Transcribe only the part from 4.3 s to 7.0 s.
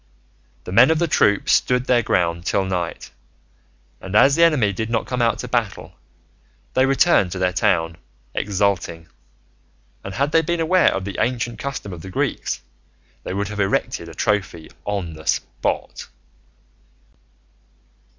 the enemy did not come out to battle, they